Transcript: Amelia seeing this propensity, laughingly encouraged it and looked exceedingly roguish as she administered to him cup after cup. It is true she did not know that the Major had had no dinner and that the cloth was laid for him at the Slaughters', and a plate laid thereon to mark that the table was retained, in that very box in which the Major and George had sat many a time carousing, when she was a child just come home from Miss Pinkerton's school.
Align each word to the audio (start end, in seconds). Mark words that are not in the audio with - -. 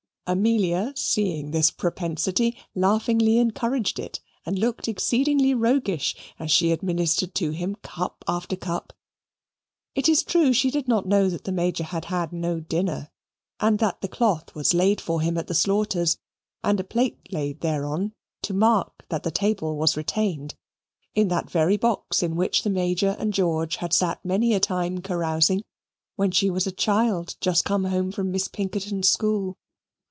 Amelia 0.27 0.93
seeing 0.95 1.51
this 1.51 1.71
propensity, 1.71 2.55
laughingly 2.73 3.37
encouraged 3.37 3.99
it 3.99 4.21
and 4.45 4.57
looked 4.57 4.87
exceedingly 4.87 5.53
roguish 5.53 6.15
as 6.39 6.49
she 6.49 6.71
administered 6.71 7.35
to 7.35 7.49
him 7.49 7.75
cup 7.83 8.23
after 8.29 8.55
cup. 8.55 8.93
It 9.93 10.07
is 10.07 10.23
true 10.23 10.53
she 10.53 10.71
did 10.71 10.87
not 10.87 11.05
know 11.05 11.27
that 11.27 11.43
the 11.43 11.51
Major 11.51 11.83
had 11.83 12.05
had 12.05 12.31
no 12.31 12.61
dinner 12.61 13.09
and 13.59 13.79
that 13.79 13.99
the 13.99 14.07
cloth 14.07 14.55
was 14.55 14.73
laid 14.73 15.01
for 15.01 15.19
him 15.19 15.37
at 15.37 15.47
the 15.47 15.53
Slaughters', 15.53 16.17
and 16.63 16.79
a 16.79 16.85
plate 16.85 17.27
laid 17.33 17.59
thereon 17.59 18.13
to 18.43 18.53
mark 18.53 19.03
that 19.09 19.23
the 19.23 19.31
table 19.31 19.75
was 19.75 19.97
retained, 19.97 20.55
in 21.13 21.27
that 21.27 21.49
very 21.51 21.75
box 21.75 22.23
in 22.23 22.37
which 22.37 22.63
the 22.63 22.69
Major 22.69 23.17
and 23.19 23.33
George 23.33 23.75
had 23.77 23.91
sat 23.91 24.23
many 24.23 24.53
a 24.53 24.61
time 24.61 24.99
carousing, 25.01 25.61
when 26.15 26.31
she 26.31 26.49
was 26.49 26.65
a 26.65 26.71
child 26.71 27.35
just 27.41 27.65
come 27.65 27.83
home 27.83 28.13
from 28.13 28.31
Miss 28.31 28.47
Pinkerton's 28.47 29.09
school. 29.09 29.57